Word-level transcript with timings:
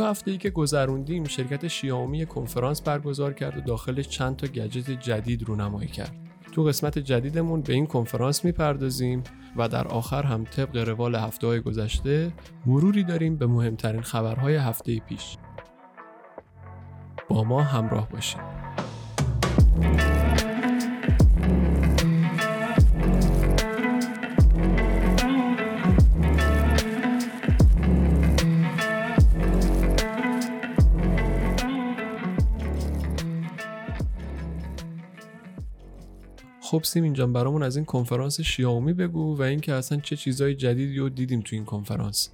تو 0.00 0.06
هفته 0.06 0.30
ای 0.30 0.38
که 0.38 0.50
گذروندیم 0.50 1.24
شرکت 1.24 1.68
شیائومی 1.68 2.26
کنفرانس 2.26 2.82
برگزار 2.82 3.32
کرد 3.32 3.56
و 3.56 3.60
داخلش 3.60 4.08
چند 4.08 4.36
تا 4.36 4.46
گجت 4.46 4.90
جدید 4.90 5.42
رونمایی 5.42 5.88
کرد. 5.88 6.12
تو 6.52 6.62
قسمت 6.62 6.98
جدیدمون 6.98 7.60
به 7.60 7.72
این 7.72 7.86
کنفرانس 7.86 8.44
می‌پردازیم 8.44 9.22
و 9.56 9.68
در 9.68 9.88
آخر 9.88 10.22
هم 10.22 10.44
طبق 10.44 10.76
روال 10.76 11.14
هفته 11.14 11.46
های 11.46 11.60
گذشته 11.60 12.32
مروری 12.66 13.04
داریم 13.04 13.36
به 13.36 13.46
مهمترین 13.46 14.02
خبرهای 14.02 14.56
هفته 14.56 14.98
پیش. 14.98 15.36
با 17.28 17.44
ما 17.44 17.62
همراه 17.62 18.08
باشید. 18.08 18.40
خب 36.70 36.82
سیمین 36.82 37.12
جان 37.12 37.32
برامون 37.32 37.62
از 37.62 37.76
این 37.76 37.84
کنفرانس 37.84 38.40
شیائومی 38.40 38.92
بگو 38.92 39.36
و 39.36 39.42
اینکه 39.42 39.72
اصلا 39.72 40.00
چه 40.00 40.16
چیزای 40.16 40.54
جدیدی 40.54 40.98
رو 40.98 41.08
دیدیم 41.08 41.40
تو 41.40 41.56
این 41.56 41.64
کنفرانس. 41.64 42.30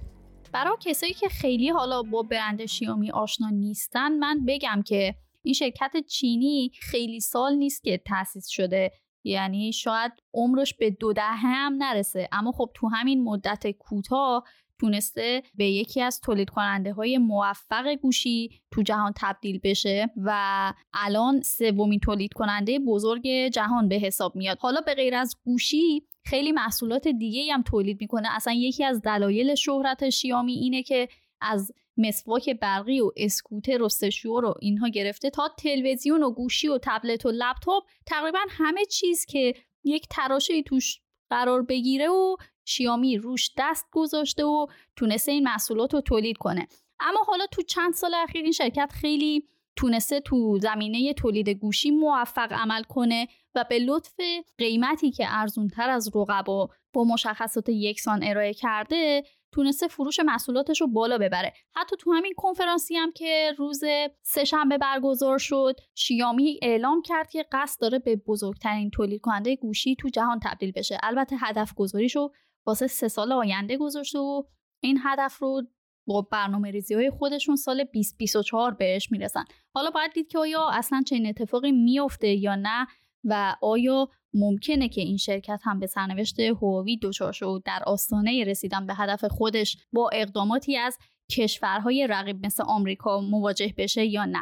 برای 0.51 0.77
کسایی 0.79 1.13
که 1.13 1.29
خیلی 1.29 1.69
حالا 1.69 2.03
با 2.03 2.21
برند 2.21 2.65
شیائومی 2.65 3.11
آشنا 3.11 3.49
نیستن 3.49 4.17
من 4.17 4.45
بگم 4.45 4.83
که 4.85 5.15
این 5.41 5.53
شرکت 5.53 5.91
چینی 6.07 6.71
خیلی 6.79 7.19
سال 7.19 7.55
نیست 7.55 7.83
که 7.83 8.01
تأسیس 8.05 8.47
شده. 8.47 8.91
یعنی 9.23 9.73
شاید 9.73 10.11
عمرش 10.33 10.73
به 10.73 10.89
دو 10.89 11.13
دهه 11.13 11.37
هم 11.37 11.73
نرسه. 11.73 12.29
اما 12.31 12.51
خب 12.51 12.69
تو 12.73 12.87
همین 12.87 13.23
مدت 13.23 13.71
کوتاه 13.71 14.43
تونسته 14.79 15.43
به 15.55 15.65
یکی 15.65 16.01
از 16.01 16.21
تولید 16.21 16.49
کننده 16.49 16.93
های 16.93 17.17
موفق 17.17 17.95
گوشی 18.01 18.49
تو 18.71 18.81
جهان 18.81 19.13
تبدیل 19.15 19.59
بشه 19.63 20.09
و 20.17 20.73
الان 20.93 21.41
سومین 21.41 21.99
تولید 21.99 22.33
کننده 22.33 22.79
بزرگ 22.79 23.27
جهان 23.27 23.89
به 23.89 23.95
حساب 23.95 24.35
میاد. 24.35 24.57
حالا 24.59 24.81
به 24.81 24.93
غیر 24.93 25.15
از 25.15 25.35
گوشی 25.45 26.03
خیلی 26.25 26.51
محصولات 26.51 27.07
دیگه 27.07 27.53
هم 27.53 27.61
تولید 27.61 28.01
می‌کنه. 28.01 28.27
اصلا 28.35 28.53
یکی 28.53 28.83
از 28.83 29.01
دلایل 29.01 29.55
شهرت 29.55 30.09
شیامی 30.09 30.53
اینه 30.53 30.83
که 30.83 31.07
از 31.41 31.71
مسواک 31.97 32.49
برقی 32.49 32.99
و 32.99 33.11
اسکوتر 33.17 33.81
و 33.81 33.89
سشور 33.89 34.45
و 34.45 34.53
اینها 34.61 34.87
گرفته 34.87 35.29
تا 35.29 35.49
تلویزیون 35.57 36.23
و 36.23 36.31
گوشی 36.31 36.67
و 36.67 36.79
تبلت 36.81 37.25
و 37.25 37.31
لپتاپ. 37.31 37.83
تقریبا 38.05 38.39
همه 38.49 38.85
چیز 38.85 39.25
که 39.25 39.53
یک 39.83 40.07
تراشه 40.09 40.61
توش 40.61 40.99
قرار 41.29 41.61
بگیره 41.61 42.07
و 42.07 42.35
شیامی 42.67 43.17
روش 43.17 43.51
دست 43.57 43.85
گذاشته 43.91 44.45
و 44.45 44.67
تونسته 44.95 45.31
این 45.31 45.43
محصولات 45.43 45.93
رو 45.93 46.01
تولید 46.01 46.37
کنه. 46.37 46.67
اما 46.99 47.19
حالا 47.27 47.45
تو 47.51 47.61
چند 47.61 47.93
سال 47.93 48.13
اخیر 48.13 48.43
این 48.43 48.51
شرکت 48.51 48.91
خیلی 48.93 49.47
تونسته 49.75 50.19
تو 50.19 50.59
زمینه 50.61 51.13
تولید 51.13 51.49
گوشی 51.49 51.91
موفق 51.91 52.53
عمل 52.53 52.83
کنه 52.83 53.27
و 53.55 53.65
به 53.69 53.79
لطف 53.79 54.19
قیمتی 54.57 55.11
که 55.11 55.25
ارزونتر 55.27 55.89
از 55.89 56.15
رقبا 56.15 56.69
با 56.93 57.03
مشخصات 57.03 57.69
یکسان 57.69 58.23
ارائه 58.23 58.53
کرده 58.53 59.23
تونسته 59.51 59.87
فروش 59.87 60.19
محصولاتش 60.19 60.81
رو 60.81 60.87
بالا 60.87 61.17
ببره. 61.17 61.53
حتی 61.75 61.95
تو 61.99 62.11
همین 62.13 62.33
کنفرانسی 62.37 62.95
هم 62.95 63.11
که 63.11 63.53
روز 63.57 63.83
سهشنبه 64.21 64.77
برگزار 64.77 65.37
شد 65.37 65.75
شیامی 65.95 66.59
اعلام 66.61 67.01
کرد 67.01 67.29
که 67.29 67.45
قصد 67.51 67.81
داره 67.81 67.99
به 67.99 68.15
بزرگترین 68.15 68.89
تولید 68.89 69.21
کننده 69.21 69.55
گوشی 69.55 69.95
تو 69.95 70.09
جهان 70.09 70.39
تبدیل 70.43 70.71
بشه. 70.71 70.97
البته 71.03 71.35
هدف 71.39 71.73
گذاریشو 71.73 72.31
واسه 72.67 72.87
سه 72.87 73.07
سال 73.07 73.31
آینده 73.31 73.77
گذاشته 73.77 74.19
و 74.19 74.43
این 74.83 74.99
هدف 75.03 75.37
رو 75.37 75.61
با 76.07 76.21
برنامه 76.21 76.71
ریزی 76.71 76.93
های 76.93 77.09
خودشون 77.09 77.55
سال 77.55 77.83
2024 77.83 78.73
بهش 78.73 79.11
می‌رسن. 79.11 79.43
حالا 79.75 79.89
باید 79.89 80.11
دید 80.13 80.27
که 80.27 80.39
آیا 80.39 80.69
اصلا 80.73 81.03
چنین 81.07 81.27
اتفاقی 81.27 81.71
میفته 81.71 82.27
یا 82.27 82.55
نه 82.55 82.87
و 83.23 83.55
آیا 83.61 84.09
ممکنه 84.33 84.89
که 84.89 85.01
این 85.01 85.17
شرکت 85.17 85.59
هم 85.63 85.79
به 85.79 85.87
سرنوشت 85.87 86.39
هواوی 86.39 86.97
دچار 86.97 87.31
شد 87.31 87.61
در 87.65 87.83
آستانه 87.87 88.43
رسیدن 88.43 88.87
به 88.87 88.93
هدف 88.93 89.25
خودش 89.25 89.77
با 89.93 90.09
اقداماتی 90.13 90.77
از 90.77 90.97
کشورهای 91.31 92.07
رقیب 92.09 92.45
مثل 92.45 92.63
آمریکا 92.63 93.21
مواجه 93.21 93.73
بشه 93.77 94.05
یا 94.05 94.25
نه؟ 94.25 94.41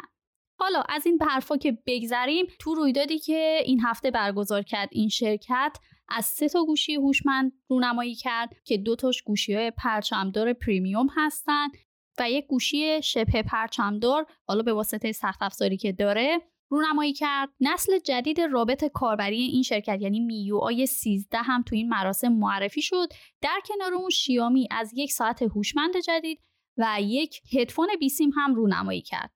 حالا 0.58 0.82
از 0.88 1.06
این 1.06 1.18
حرفا 1.22 1.56
که 1.56 1.78
بگذریم 1.86 2.46
تو 2.58 2.74
رویدادی 2.74 3.18
که 3.18 3.58
این 3.64 3.80
هفته 3.80 4.10
برگزار 4.10 4.62
کرد 4.62 4.88
این 4.92 5.08
شرکت 5.08 5.78
از 6.08 6.24
سه 6.24 6.48
تا 6.48 6.64
گوشی 6.64 6.94
هوشمند 6.94 7.52
رونمایی 7.68 8.14
کرد 8.14 8.56
که 8.64 8.78
دو 8.78 8.96
تاش 8.96 9.22
گوشی 9.22 9.54
های 9.54 9.70
پرچمدار 9.70 10.52
پریمیوم 10.52 11.06
هستن 11.16 11.68
و 12.18 12.30
یک 12.30 12.46
گوشی 12.46 13.02
شبه 13.02 13.42
پرچمدار 13.42 14.26
حالا 14.48 14.62
به 14.62 14.72
واسطه 14.72 15.12
سخت 15.12 15.42
افزاری 15.42 15.76
که 15.76 15.92
داره 15.92 16.40
رونمایی 16.70 17.12
کرد. 17.12 17.48
نسل 17.60 17.98
جدید 17.98 18.40
رابط 18.40 18.84
کاربری 18.84 19.40
این 19.40 19.62
شرکت 19.62 19.98
یعنی 20.00 20.20
میو 20.20 20.56
آی 20.56 20.86
13 20.86 21.38
هم 21.38 21.62
تو 21.62 21.74
این 21.74 21.88
مراسم 21.88 22.32
معرفی 22.32 22.82
شد. 22.82 23.08
در 23.42 23.60
کنار 23.68 23.94
اون 23.94 24.10
شیامی 24.10 24.68
از 24.70 24.92
یک 24.94 25.12
ساعت 25.12 25.42
هوشمند 25.42 25.96
جدید 26.06 26.40
و 26.76 26.98
یک 27.00 27.40
هدفون 27.58 27.88
بیسیم 28.00 28.30
هم 28.30 28.54
رونمایی 28.54 29.02
کرد. 29.02 29.35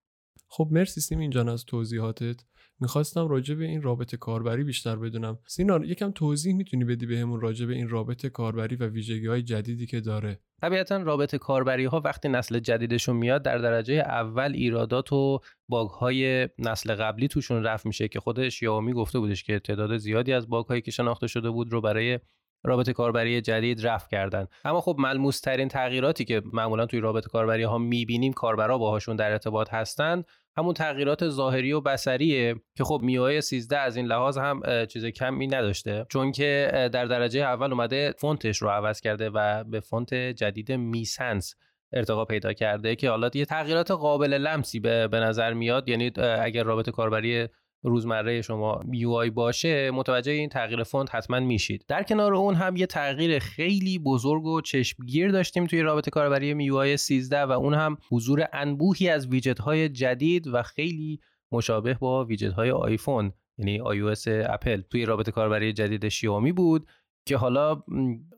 خب 0.53 0.69
مرسی 0.71 1.00
سیم 1.00 1.19
اینجان 1.19 1.49
از 1.49 1.65
توضیحاتت. 1.65 2.44
می‌خواستم 2.81 3.28
راجع 3.28 3.55
به 3.55 3.65
این 3.65 3.83
رابط 3.83 4.15
کاربری 4.15 4.65
بیشتر 4.65 4.97
بدونم. 4.97 5.38
سینار 5.47 5.84
یکم 5.84 6.11
توضیح 6.11 6.55
می‌تونی 6.55 6.84
بدی 6.84 7.06
بهمون 7.06 7.41
راجع 7.41 7.66
به 7.66 7.75
این 7.75 7.88
رابط 7.88 8.27
کاربری 8.27 8.77
و 8.77 8.87
ویژگی 8.87 9.27
های 9.27 9.43
جدیدی 9.43 9.87
که 9.87 10.00
داره؟ 10.00 10.41
طبیعتا 10.62 10.97
رابط 10.97 11.37
کاربری 11.37 11.84
ها 11.84 12.00
وقتی 12.05 12.28
نسل 12.28 12.59
جدیدشون 12.59 13.16
میاد 13.16 13.43
در 13.43 13.59
درجه 13.59 13.94
اول 13.94 14.53
ایرادات 14.55 15.12
و 15.12 15.38
باگ 15.69 15.91
های 15.91 16.49
نسل 16.59 16.94
قبلی 16.94 17.28
توشون 17.28 17.62
رفت 17.62 17.87
میشه 17.87 18.09
که 18.09 18.21
خودش 18.21 18.62
یامی 18.62 18.93
گفته 18.93 19.19
بودش 19.19 19.44
که 19.44 19.59
تعداد 19.59 19.97
زیادی 19.97 20.32
از 20.32 20.49
باگ 20.49 20.67
هایی 20.67 20.82
که 20.82 20.91
شناخته 20.91 21.27
شده 21.27 21.50
بود 21.50 21.72
رو 21.72 21.81
برای 21.81 22.19
رابط 22.65 22.91
کاربری 22.91 23.41
جدید 23.41 23.87
رفع 23.87 24.09
کردن. 24.09 24.47
اما 24.65 24.81
خب 24.81 24.97
ملموس 24.98 25.41
ترین 25.41 25.69
تغییراتی 25.69 26.25
که 26.25 26.43
معمولا 26.53 26.87
توی 26.87 27.00
رابط 27.00 27.26
کاربری 27.26 27.62
ها 27.62 27.78
می‌بینیم 27.78 28.32
کاربرا 28.32 28.78
باهاشون 28.78 29.16
در 29.16 29.31
ارتباط 29.31 29.75
هستن. 29.75 30.25
همون 30.56 30.75
تغییرات 30.75 31.28
ظاهری 31.28 31.72
و 31.72 31.81
بصریه 31.81 32.54
که 32.76 32.84
خب 32.84 33.00
میوای 33.03 33.41
13 33.41 33.78
از 33.78 33.97
این 33.97 34.06
لحاظ 34.06 34.38
هم 34.38 34.87
چیز 34.87 35.04
کمی 35.04 35.47
نداشته. 35.47 36.06
چون 36.09 36.32
که 36.32 36.70
در 36.93 37.04
درجه 37.04 37.41
اول 37.41 37.72
اومده 37.72 38.15
فونتش 38.19 38.62
رو 38.62 38.69
عوض 38.69 39.00
کرده 39.00 39.31
و 39.31 39.65
به 39.65 39.81
فونت 39.81 40.15
جدید 40.15 40.72
میسنس 40.72 41.54
ارتقا 41.93 42.25
پیدا 42.25 42.53
کرده 42.53 42.97
که 42.97 43.10
حالا 43.10 43.31
یه 43.34 43.44
تغییرات 43.44 43.91
قابل 43.91 44.34
لمسی 44.34 44.81
به, 44.81 45.09
به 45.09 45.20
نظر 45.20 45.53
میاد. 45.53 45.88
یعنی 45.88 46.12
اگر 46.19 46.65
رابط 46.65 46.91
کاربری 46.91 47.49
روزمره 47.83 48.43
شما 48.43 48.81
یو 48.93 49.31
باشه 49.31 49.91
متوجه 49.91 50.33
این 50.33 50.49
تغییر 50.49 50.83
فونت 50.83 51.15
حتما 51.15 51.41
میشید. 51.41 51.85
در 51.89 52.03
کنار 52.03 52.35
اون 52.35 52.55
هم 52.55 52.77
یه 52.77 52.87
تغییر 52.87 53.39
خیلی 53.39 53.99
بزرگ 53.99 54.45
و 54.45 54.61
چشمگیر 54.61 55.31
داشتیم 55.31 55.67
توی 55.67 55.83
رابطه 55.83 56.11
کاربری 56.11 56.55
میو 56.55 56.97
13 56.97 57.43
و 57.43 57.51
اون 57.51 57.75
هم 57.75 57.97
حضور 58.11 58.47
انبوهی 58.53 59.09
از 59.09 59.27
ویجت 59.27 59.59
های 59.59 59.89
جدید 59.89 60.47
و 60.47 60.63
خیلی 60.63 61.21
مشابه 61.53 61.94
با 61.94 62.25
ویجت 62.25 62.53
های 62.53 62.71
آیفون 62.71 63.32
یعنی 63.59 63.79
iOS 63.79 64.29
اپل. 64.29 64.81
توی 64.81 65.05
رابطه 65.05 65.33
کاربری 65.33 65.73
جدید 65.73 66.09
شیائومی 66.09 66.53
بود. 66.53 66.87
که 67.31 67.37
حالا 67.37 67.82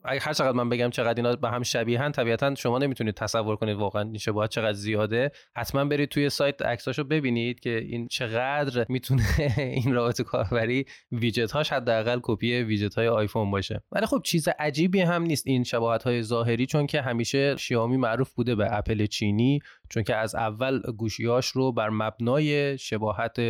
هر 0.04 0.32
چقدر 0.32 0.52
من 0.52 0.68
بگم 0.68 0.90
چقدر 0.90 1.14
اینا 1.14 1.36
به 1.36 1.50
هم 1.50 1.62
شبیهن 1.62 2.12
طبیعتا 2.12 2.54
شما 2.54 2.78
نمی‌تونید 2.78 3.14
تصور 3.14 3.56
کنید 3.56 3.76
واقعا 3.76 4.02
این 4.02 4.18
شباهت 4.18 4.50
چقدر 4.50 4.72
زیاده. 4.72 5.30
حتما 5.56 5.84
برید 5.84 6.08
توی 6.08 6.30
سایت 6.30 6.62
عکساشو 6.62 7.04
ببینید 7.04 7.60
که 7.60 7.78
این 7.78 8.08
چقدر 8.08 8.86
می‌تونه 8.88 9.24
این 9.58 9.94
رابط 9.94 10.22
کاربری 10.22 10.84
ویجت 11.12 11.52
هاش 11.52 11.72
حداقل 11.72 12.20
کپی 12.22 12.62
ویجت 12.62 12.94
های 12.94 13.08
آیفون 13.08 13.50
باشه. 13.50 13.82
ولی 13.92 14.06
خب 14.06 14.20
چیز 14.24 14.48
عجیبی 14.58 15.00
هم 15.00 15.22
نیست 15.22 15.46
این 15.46 15.64
شباهت 15.64 16.02
های 16.02 16.22
ظاهری 16.22 16.66
چون 16.66 16.86
که 16.86 17.02
همیشه 17.02 17.56
شیائومی 17.56 17.96
معروف 17.96 18.32
بوده 18.32 18.54
به 18.54 18.76
اپل 18.78 19.06
چینی 19.06 19.60
چون 19.88 20.02
که 20.02 20.16
از 20.16 20.34
اول 20.34 20.80
گوشیاش 20.96 21.46
رو 21.46 21.72
بر 21.72 21.90
مبنای 21.90 22.78
شباهت 22.78 23.40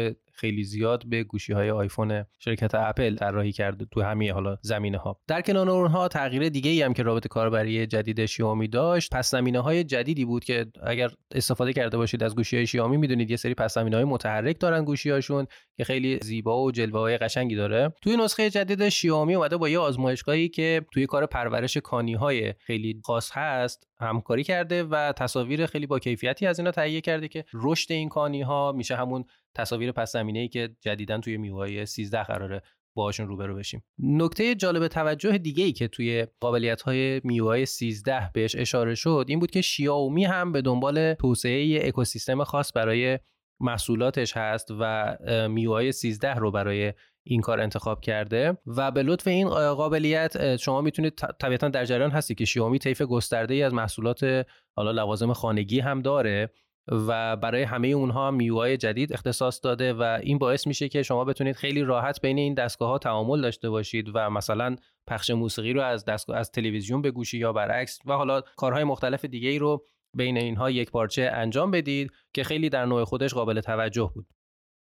خیلی 0.42 0.64
زیاد 0.64 1.06
به 1.06 1.24
گوشی 1.24 1.52
های 1.52 1.70
آیفون 1.70 2.24
شرکت 2.38 2.74
اپل 2.74 3.16
طراحی 3.16 3.52
کرده 3.52 3.86
تو 3.90 4.02
همه 4.02 4.32
حالا 4.32 4.56
زمینه 4.62 4.98
ها 4.98 5.20
در 5.28 5.40
کنار 5.40 5.70
اونها 5.70 6.08
تغییر 6.08 6.48
دیگه 6.48 6.70
ای 6.70 6.82
هم 6.82 6.92
که 6.92 7.02
رابط 7.02 7.26
کاربری 7.26 7.86
جدید 7.86 8.26
شیائومی 8.26 8.68
داشت 8.68 9.14
پس 9.14 9.30
زمینه 9.30 9.60
های 9.60 9.84
جدیدی 9.84 10.24
بود 10.24 10.44
که 10.44 10.66
اگر 10.82 11.10
استفاده 11.34 11.72
کرده 11.72 11.96
باشید 11.96 12.22
از 12.22 12.34
گوشی 12.34 12.56
های 12.56 12.66
شیائومی 12.66 12.96
می‌دونید 12.96 13.30
یه 13.30 13.36
سری 13.36 13.54
پس 13.54 13.74
زمینه 13.74 13.96
های 13.96 14.04
متحرک 14.04 14.60
دارن 14.60 14.84
گوشی 14.84 15.10
هاشون 15.10 15.46
که 15.76 15.84
خیلی 15.84 16.18
زیبا 16.22 16.62
و 16.62 16.70
جلوه 16.70 17.00
های 17.00 17.18
قشنگی 17.18 17.56
داره. 17.56 17.92
توی 18.02 18.16
نسخه 18.16 18.50
جدید 18.50 18.88
شیائومی 18.88 19.34
اومده 19.34 19.56
با 19.56 19.68
یه 19.68 19.78
آزمایشگاهی 19.78 20.48
که 20.48 20.86
توی 20.92 21.06
کار 21.06 21.26
پرورش 21.26 21.76
کانی 21.76 22.14
های 22.14 22.54
خیلی 22.58 23.00
خاص 23.04 23.30
هست. 23.32 23.86
همکاری 24.02 24.44
کرده 24.44 24.84
و 24.84 25.12
تصاویر 25.12 25.66
خیلی 25.66 25.86
با 25.86 25.98
کیفیتی 25.98 26.46
از 26.46 26.58
اینا 26.58 26.70
تهیه 26.70 27.00
کرده 27.00 27.28
که 27.28 27.44
رشد 27.52 27.92
این 27.92 28.08
کانی 28.08 28.42
ها 28.42 28.72
میشه 28.72 28.96
همون 28.96 29.24
تصاویر 29.54 29.92
پس 29.92 30.12
زمینه 30.12 30.38
ای 30.38 30.48
که 30.48 30.76
جدیدا 30.80 31.18
توی 31.18 31.36
میوای 31.36 31.86
13 31.86 32.22
قراره 32.22 32.62
باهاشون 32.94 33.28
روبرو 33.28 33.54
بشیم. 33.54 33.84
نکته 33.98 34.54
جالب 34.54 34.88
توجه 34.88 35.38
دیگه 35.38 35.64
ای 35.64 35.72
که 35.72 35.88
توی 35.88 36.26
قابلیت 36.40 36.82
های 36.82 37.20
میوای 37.24 37.66
13 37.66 38.30
بهش 38.34 38.56
اشاره 38.56 38.94
شد 38.94 39.24
این 39.28 39.38
بود 39.38 39.50
که 39.50 39.60
شیائومی 39.60 40.24
هم 40.24 40.52
به 40.52 40.62
دنبال 40.62 41.14
توسعه 41.14 41.88
اکوسیستم 41.88 42.44
خاص 42.44 42.72
برای 42.74 43.18
محصولاتش 43.60 44.36
هست 44.36 44.68
و 44.80 45.16
میوای 45.48 45.92
13 45.92 46.34
رو 46.34 46.50
برای 46.50 46.92
این 47.24 47.40
کار 47.40 47.60
انتخاب 47.60 48.00
کرده 48.00 48.58
و 48.66 48.90
به 48.90 49.02
لطف 49.02 49.26
این 49.26 49.48
قابلیت 49.48 50.56
شما 50.56 50.80
می‌تونید 50.80 51.12
طبیعتا 51.40 51.68
در 51.68 51.84
جریان 51.84 52.10
هستی 52.10 52.34
که 52.34 52.44
شیائومی 52.44 52.78
طیف 52.78 53.02
گسترده 53.02 53.54
ای 53.54 53.62
از 53.62 53.74
محصولات 53.74 54.46
حالا 54.76 54.90
لوازم 54.90 55.32
خانگی 55.32 55.80
هم 55.80 56.02
داره 56.02 56.50
و 56.88 57.36
برای 57.36 57.62
همه 57.62 57.88
اونها 57.88 58.30
میوای 58.30 58.76
جدید 58.76 59.12
اختصاص 59.12 59.60
داده 59.64 59.92
و 59.92 60.02
این 60.22 60.38
باعث 60.38 60.66
میشه 60.66 60.88
که 60.88 61.02
شما 61.02 61.24
بتونید 61.24 61.56
خیلی 61.56 61.82
راحت 61.82 62.20
بین 62.20 62.38
این 62.38 62.54
دستگاه 62.54 62.88
ها 62.88 62.98
تعامل 62.98 63.40
داشته 63.40 63.70
باشید 63.70 64.10
و 64.14 64.30
مثلا 64.30 64.76
پخش 65.06 65.30
موسیقی 65.30 65.72
رو 65.72 65.82
از 65.82 66.04
دستگاه 66.04 66.36
از 66.36 66.50
تلویزیون 66.50 67.02
به 67.02 67.10
گوشی 67.10 67.38
یا 67.38 67.52
برعکس 67.52 67.98
و 68.06 68.12
حالا 68.12 68.40
کارهای 68.56 68.84
مختلف 68.84 69.24
دیگه 69.24 69.48
ای 69.48 69.58
رو 69.58 69.86
بین 70.16 70.36
اینها 70.36 70.70
یک 70.70 70.90
پارچه 70.90 71.30
انجام 71.34 71.70
بدید 71.70 72.10
که 72.34 72.44
خیلی 72.44 72.68
در 72.68 72.86
نوع 72.86 73.04
خودش 73.04 73.34
قابل 73.34 73.60
توجه 73.60 74.10
بود. 74.14 74.26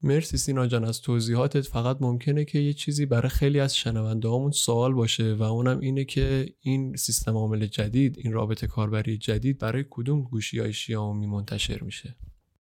مرسی 0.01 0.38
سینا 0.38 0.68
جان 0.68 0.86
از 0.86 1.01
توضیحاتت. 1.01 1.62
فقط 1.62 1.97
ممکنه 2.01 2.45
که 2.45 2.59
یه 2.59 2.74
چیزی 2.74 3.06
برای 3.06 3.30
خیلی 3.30 3.59
از 3.59 3.75
شنونده 3.75 4.27
هامون 4.27 4.51
سوال 4.51 4.94
باشه 4.94 5.33
و 5.33 5.44
اونم 5.44 5.80
اینه 5.80 6.06
که 6.06 6.45
این 6.62 6.95
سیستم 6.95 7.38
عامل 7.38 7.65
جدید 7.65 8.18
این 8.18 8.33
رابطه 8.33 8.68
کاربری 8.68 9.18
جدید 9.18 9.59
برای 9.59 9.86
کدوم 9.89 10.21
گوشی 10.24 10.59
های 10.59 10.74
شیائومی 10.74 11.27
منتشر 11.27 11.83
میشه؟ 11.83 12.15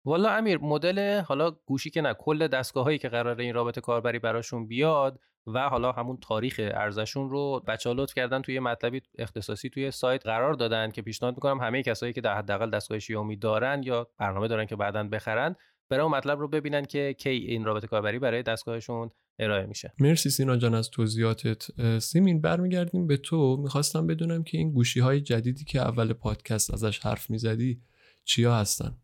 والا 0.05 0.29
امیر 0.29 0.57
مدل 0.57 1.21
حالا 1.21 1.51
گوشی 1.51 1.89
که 1.89 2.01
نه 2.01 2.13
کل 2.13 2.47
دستگاه 2.47 2.83
هایی 2.83 2.97
که 2.97 3.09
قرار 3.09 3.39
این 3.39 3.53
رابطه 3.53 3.81
کاربری 3.81 4.19
براشون 4.19 4.67
بیاد 4.67 5.19
و 5.47 5.69
حالا 5.69 5.91
همون 5.91 6.17
تاریخ 6.21 6.59
ارزشون 6.63 7.29
رو 7.29 7.61
لطف 7.85 8.13
کردن 8.13 8.41
توی 8.41 8.59
مطلبی 8.59 9.01
اختصاصی 9.17 9.69
توی 9.69 9.91
سایت 9.91 10.25
قرار 10.25 10.53
دادن 10.53 10.91
که 10.91 11.01
پیشنهاد 11.01 11.35
می‌کنم 11.35 11.61
همه 11.61 11.83
کسایی 11.83 12.13
که 12.13 12.21
در 12.21 12.37
حداقل 12.37 12.69
دستگاه 12.69 12.99
شیائومی 12.99 13.35
دارن 13.35 13.83
یا 13.83 14.07
برنامه 14.17 14.47
دارن 14.47 14.65
که 14.65 14.75
بعدا 14.75 15.03
بخرن 15.03 15.55
برای 15.91 16.03
اون 16.03 16.17
مطلب 16.17 16.39
رو 16.39 16.47
ببینن 16.47 16.85
که 16.85 17.15
کی 17.19 17.29
این 17.29 17.65
رابط 17.65 17.87
کاربری 17.87 18.19
برای 18.19 18.43
دستگاهشون 18.43 19.11
ارائه 19.39 19.65
میشه. 19.65 19.93
مرسی 19.99 20.29
سینا 20.29 20.57
جان 20.57 20.73
از 20.73 20.89
توضیحاتت. 20.89 21.63
سیمین 21.99 22.41
برمیگردیم 22.41 23.07
به 23.07 23.17
تو. 23.17 23.57
می‌خواستم 23.57 24.07
بدونم 24.07 24.43
که 24.43 24.57
این 24.57 24.71
گوشی 24.71 24.99
های 24.99 25.21
جدیدی 25.21 25.63
که 25.63 25.79
اول 25.79 26.13
پادکست 26.13 26.73
ازش 26.73 26.99
حرف 26.99 27.29
می‌زدی 27.29 27.81
چیا 28.25 28.55
هستن؟ 28.55 28.97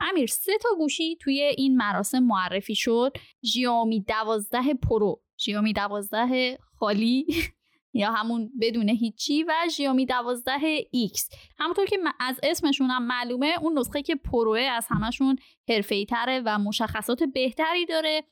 امیر 0.00 0.26
سه 0.26 0.52
تا 0.62 0.68
گوشی 0.78 1.16
توی 1.16 1.40
این 1.40 1.76
مراسم 1.76 2.18
معرفی 2.18 2.74
شد. 2.74 3.12
شیائومی 3.44 4.00
12 4.00 4.60
پرو. 4.82 5.22
شیائومی 5.44 5.72
12 5.72 6.58
خالی. 6.78 7.26
یا 7.94 8.12
همون 8.12 8.50
بدون 8.60 8.88
هیچی 8.88 9.42
و 9.42 9.54
شیائومی 9.76 10.06
12 10.06 10.52
X 10.82 11.36
همونطور 11.58 11.86
که 11.86 11.98
از 12.20 12.40
اسمشون 12.42 12.90
هم 12.90 13.06
معلومه 13.06 13.54
اون 13.62 13.78
نسخه 13.78 14.02
که 14.02 14.14
پروه 14.14 14.60
از 14.60 14.86
همشون 14.90 15.36
حرفه‌ای 15.68 16.06
تره 16.06 16.42
و 16.46 16.58
مشخصات 16.58 17.22
بهتری 17.22 17.86
داره. 17.86 18.22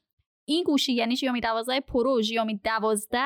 این 0.45 0.65
گوشی 0.65 0.93
یعنی 0.93 1.17
شیائومی 1.17 1.41
12 1.41 1.81
پرو 1.81 2.23
شیائومی 2.23 2.61
12 2.65 3.19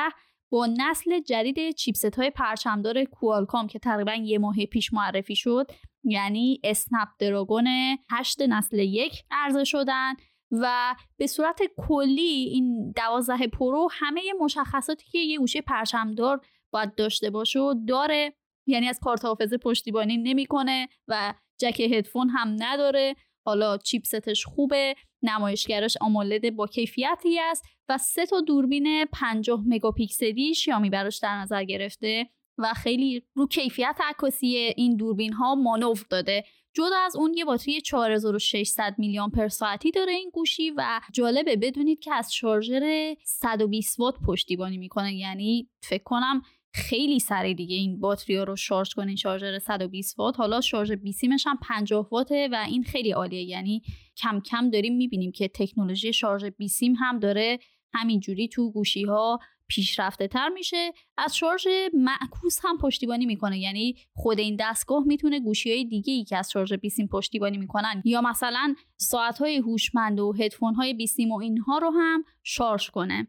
با 0.51 0.67
نسل 0.77 1.19
جدید 1.19 1.75
chipset 1.75 2.15
های 2.15 2.29
پرچمدار 2.29 3.03
کوالکام 3.03 3.67
که 3.67 3.79
تقریبا 3.79 4.13
یه 4.13 4.39
ماه 4.39 4.65
پیش 4.65 4.93
معرفی 4.93 5.35
شد 5.35 5.71
یعنی 6.03 6.61
اسنپ 6.63 7.07
دراگون 7.19 7.67
8 8.09 8.41
نسل 8.41 8.79
یک 8.79 9.23
عرضه 9.31 9.63
شدن. 9.63 10.13
و 10.51 10.95
به 11.17 11.27
صورت 11.27 11.59
کلی 11.77 12.49
این 12.51 12.91
دوازده 12.91 13.47
پرو 13.47 13.89
همه 13.91 14.21
مشخصاتی 14.39 15.05
که 15.11 15.19
یه 15.19 15.37
گوشی 15.37 15.61
پرچمدار 15.61 16.41
باید 16.71 16.95
داشته 16.95 17.29
باشه 17.29 17.59
و 17.59 17.73
داره. 17.87 18.33
یعنی 18.67 18.87
از 18.87 18.99
کارت 18.99 19.25
حافظه 19.25 19.57
پشتیبانی 19.57 20.17
نمی‌کنه 20.17 20.87
و 21.07 21.33
جک 21.59 21.79
هدفون 21.79 22.29
هم 22.29 22.55
نداره. 22.59 23.15
حالا 23.45 23.77
چیپستش 23.77 24.45
خوبه 24.45 24.95
نمایشگرش 25.23 25.97
آمولد 26.01 26.55
با 26.55 26.67
کیفیتی 26.67 27.39
است 27.39 27.65
و 27.89 27.97
سه 27.97 28.25
تا 28.25 28.41
دوربین 28.41 29.05
50 29.05 29.63
مگاپیکسلی 29.67 30.53
شیامی 30.53 30.89
براش 30.89 31.17
در 31.17 31.37
نظر 31.37 31.63
گرفته 31.63 32.29
و 32.57 32.73
خیلی 32.73 33.23
رو 33.35 33.47
کیفیت 33.47 33.97
عکاسی 34.03 34.47
این 34.77 34.97
دوربین 34.97 35.33
ها 35.33 35.55
مانور 35.55 36.05
داده. 36.09 36.43
جدا 36.77 36.97
از 37.05 37.15
اون 37.15 37.33
یه 37.33 37.45
باتری 37.45 37.81
4600 37.81 38.95
میلی 38.97 39.19
آمپر 39.19 39.47
ساعتی 39.47 39.91
داره 39.91 40.13
این 40.13 40.29
گوشی 40.33 40.71
و 40.71 41.01
جالبه 41.13 41.55
بدونید 41.55 41.99
که 41.99 42.13
از 42.13 42.33
شارژر 42.33 43.15
120 43.23 43.99
وات 43.99 44.15
پشتیبانی 44.27 44.77
می‌کنه. 44.77 45.15
یعنی 45.15 45.69
فکر 45.81 46.03
کنم 46.03 46.41
خیلی 46.73 47.19
سریع 47.19 47.53
دیگه 47.53 47.75
این 47.75 47.99
باتری 47.99 48.37
رو 48.37 48.55
شارژ 48.55 48.93
کنین 48.93 49.15
شارژر 49.15 49.59
120 49.59 50.19
وات. 50.19 50.37
حالا 50.37 50.61
شارژ 50.61 50.91
بیسیمش 50.91 51.47
هم 51.47 51.57
50 51.61 52.07
واته 52.11 52.49
و 52.51 52.65
این 52.67 52.83
خیلی 52.83 53.11
عالیه. 53.11 53.43
یعنی 53.43 53.81
کم 54.17 54.39
کم 54.39 54.69
داریم 54.69 54.97
می‌بینیم 54.97 55.31
که 55.31 55.47
تکنولوژی 55.47 56.13
شارژ 56.13 56.45
بیسیم 56.45 56.93
هم 56.93 57.19
داره 57.19 57.59
همینجوری 57.93 58.47
تو 58.47 58.71
گوشی 58.71 59.03
ها 59.03 59.39
پیشرفته 59.67 60.27
تر 60.27 60.49
میشه. 60.49 60.93
از 61.17 61.37
شارژ 61.37 61.67
معکوس 61.93 62.59
هم 62.63 62.77
پشتیبانی 62.77 63.25
می‌کنه. 63.25 63.59
یعنی 63.59 63.95
خود 64.13 64.39
این 64.39 64.57
دستگاه 64.59 65.03
می‌تونه 65.03 65.39
گوشی 65.39 65.71
های 65.71 65.85
دیگه 65.85 66.13
ای 66.13 66.23
که 66.23 66.37
از 66.37 66.51
شارژ 66.51 66.73
بیسیم 66.73 67.07
پشتیبانی 67.07 67.57
می‌کنن 67.57 68.01
یا 68.05 68.21
مثلا 68.21 68.75
ساعت 68.97 69.37
های 69.37 69.57
هوشمند 69.57 70.19
و 70.19 70.33
هدفون 70.33 70.73
های 70.73 70.93
بیسیم 70.93 71.31
و 71.31 71.39
اینها 71.39 71.77
رو 71.77 71.89
هم 71.89 72.23
شارژ 72.43 72.89
کنه. 72.89 73.27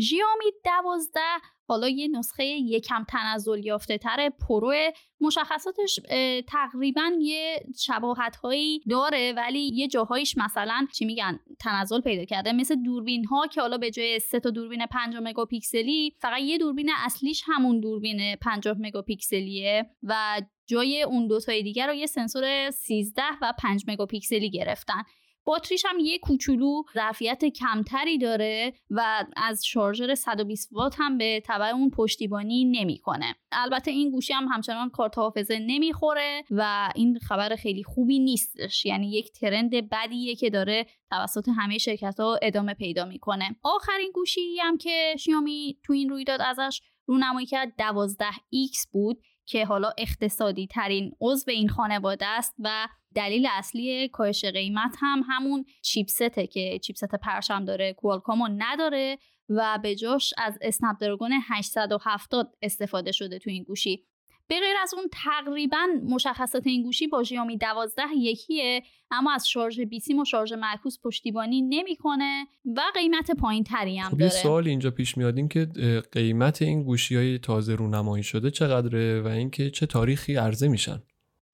شیائومی 0.00 0.44
دوازده 0.64 1.20
حالا 1.68 1.88
یه 1.88 2.08
نسخه 2.08 2.44
یکم 2.44 3.04
تنزل 3.08 3.64
یافته 3.64 3.98
تر 3.98 4.30
پرو. 4.48 4.74
مشخصاتش 5.20 6.00
تقریبا 6.48 7.10
یه 7.20 7.62
شباهت 7.78 8.36
هایی 8.36 8.80
داره 8.90 9.34
ولی 9.36 9.70
یه 9.74 9.88
جاهایش 9.88 10.38
مثلا 10.38 10.86
چی 10.94 11.04
میگن 11.04 11.38
تنزل 11.60 12.00
پیدا 12.00 12.24
کرده. 12.24 12.52
مثل 12.52 12.82
دوربین 12.82 13.24
ها 13.24 13.46
که 13.46 13.60
حالا 13.60 13.78
به 13.78 13.90
جای 13.90 14.18
سه 14.18 14.40
تا 14.40 14.50
دوربین 14.50 14.86
5 14.86 15.16
مگاپیکسلی 15.22 16.16
فقط 16.20 16.40
یه 16.40 16.58
دوربین 16.58 16.90
اصلیش 17.04 17.42
همون 17.46 17.80
دوربین 17.80 18.36
50 18.36 18.76
مگاپیکسلیه 18.80 19.90
و 20.02 20.42
جای 20.66 21.02
اون 21.02 21.26
دو 21.26 21.40
تای 21.40 21.62
دیگر 21.62 21.86
رو 21.86 21.94
یه 21.94 22.06
سنسور 22.06 22.70
13 22.70 23.22
و 23.42 23.52
5 23.58 23.84
مگاپیکسلی 23.88 24.50
گرفتن. 24.50 25.02
باتریش 25.44 25.84
هم 25.88 25.98
یه 25.98 26.18
کوچولو 26.18 26.82
ظرفیت 26.94 27.44
کمتری 27.44 28.18
داره 28.18 28.74
و 28.90 29.24
از 29.36 29.66
شارژر 29.66 30.14
120 30.14 30.68
وات 30.72 30.94
هم 30.98 31.18
به 31.18 31.42
تبع 31.46 31.68
اون 31.68 31.90
پشتیبانی 31.90 32.64
نمی‌کنه. 32.64 33.34
البته 33.52 33.90
این 33.90 34.10
گوشی 34.10 34.32
هم 34.32 34.48
همچنان 34.48 34.90
کارت 34.90 35.18
حافظه 35.18 35.58
نمی‌خوره 35.58 36.44
و 36.50 36.92
این 36.94 37.18
خبر 37.18 37.56
خیلی 37.56 37.84
خوبی 37.84 38.18
نیستش. 38.18 38.86
یعنی 38.86 39.10
یک 39.10 39.32
ترند 39.32 39.88
بدیه 39.90 40.34
که 40.34 40.50
داره 40.50 40.86
توسط 41.10 41.48
همه 41.56 41.78
شرکت 41.78 42.20
ها 42.20 42.38
ادامه 42.42 42.74
پیدا 42.74 43.04
می‌کنه. 43.04 43.56
آخرین 43.62 44.10
گوشی 44.14 44.58
هم 44.60 44.76
که 44.76 45.14
شیامی 45.18 45.78
تو 45.84 45.92
این 45.92 46.08
رویداد 46.08 46.40
ازش 46.42 46.80
رونمایی 47.06 47.46
کرد 47.46 47.72
12X 47.78 48.86
بود. 48.92 49.22
که 49.52 49.66
حالا 49.66 49.92
اقتصادی 49.98 50.66
ترین 50.66 51.12
عضو 51.20 51.50
این 51.50 51.68
خانواده 51.68 52.26
است 52.26 52.54
و 52.58 52.88
دلیل 53.14 53.48
اصلی 53.50 54.08
کاهش 54.08 54.44
قیمت 54.44 54.96
هم 55.00 55.24
همون 55.28 55.64
چیپسته 55.82 56.46
که 56.46 56.78
چیپست 56.78 57.14
پرشم 57.14 57.64
داره 57.64 57.92
کوالکامو 57.92 58.48
نداره 58.58 59.18
و 59.48 59.78
به 59.82 59.94
جاش 59.94 60.34
از 60.38 60.58
اسنپ 60.62 60.96
دراگون 61.00 61.32
870 61.48 62.56
استفاده 62.62 63.12
شده 63.12 63.38
تو 63.38 63.50
این 63.50 63.62
گوشی. 63.62 64.04
به 64.52 64.60
غیر 64.60 64.76
از 64.82 64.94
اون 64.94 65.04
تقریبا 65.12 65.86
مشخصات 66.08 66.66
این 66.66 66.82
گوشی 66.82 67.06
با 67.06 67.22
ژیائومی 67.22 67.56
12 67.56 68.02
یکیه 68.16 68.82
اما 69.10 69.32
از 69.32 69.48
شارژ 69.48 69.80
بیسیم 69.80 70.18
و 70.18 70.24
شارژ 70.24 70.52
معکوس 70.52 70.98
پشتیبانی 71.04 71.62
نمی‌کنه 71.62 72.46
و 72.76 72.80
قیمت 72.94 73.30
پایین 73.30 73.64
تری 73.64 73.98
هم 73.98 74.10
خب 74.10 74.18
داره. 74.18 74.32
یه 74.34 74.42
سوال 74.42 74.68
اینجا 74.68 74.90
پیش 74.90 75.16
میاد 75.16 75.36
این 75.36 75.48
که 75.48 75.68
قیمت 76.12 76.62
این 76.62 76.82
گوشی 76.82 77.16
های 77.16 77.38
تازه 77.38 77.74
رونمایی 77.74 78.24
شده 78.24 78.50
چقدره 78.50 79.20
و 79.20 79.26
اینکه 79.26 79.70
چه 79.70 79.86
تاریخی 79.86 80.36
عرضه 80.36 80.68
میشن؟ 80.68 81.02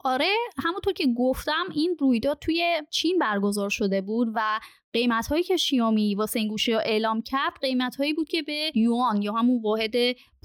آره 0.05 0.35
همونطور 0.65 0.93
که 0.93 1.07
گفتم 1.17 1.65
این 1.75 1.97
رویداد 2.01 2.39
توی 2.39 2.83
چین 2.91 3.19
برگزار 3.19 3.71
شده 3.71 4.01
بود 4.01 4.29
و 4.35 4.61
قیمت 4.93 5.27
هایی 5.27 5.43
که 5.43 5.57
شیامی 5.57 6.15
واسه 6.15 6.39
این 6.39 6.49
گوشی 6.49 6.73
ها 6.73 6.79
اعلام 6.79 7.23
کرد 7.23 7.53
قیمت 7.61 7.97
هایی 7.97 8.15
بود 8.15 8.29
که 8.29 8.43
به 8.43 8.73
یوان 8.75 9.23
یا 9.23 9.33
همون 9.33 9.63
واحد 9.63 9.95